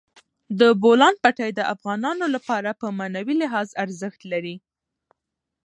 [0.59, 4.55] د بولان پټي د افغانانو لپاره په معنوي لحاظ ارزښت لري.